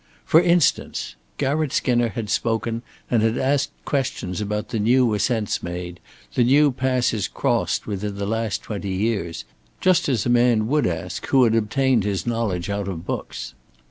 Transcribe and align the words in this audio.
For 0.25 0.41
instance: 0.41 1.15
Garratt 1.37 1.71
Skinner 1.71 2.09
had 2.09 2.31
spoken 2.31 2.81
and 3.11 3.21
had 3.21 3.37
asked 3.37 3.69
questions 3.85 4.41
about 4.41 4.69
the 4.69 4.79
new 4.79 5.13
ascents 5.13 5.61
made, 5.61 5.99
the 6.33 6.43
new 6.43 6.71
passes 6.71 7.27
crossed 7.27 7.85
within 7.85 8.15
the 8.15 8.25
last 8.25 8.63
twenty 8.63 8.89
years, 8.93 9.45
just 9.79 10.09
as 10.09 10.25
a 10.25 10.27
man 10.31 10.65
would 10.65 10.87
ask 10.87 11.27
who 11.27 11.43
had 11.43 11.53
obtained 11.53 12.03
his 12.03 12.25
knowledge 12.25 12.67
out 12.67 12.87
of 12.87 13.05
books. 13.05 13.53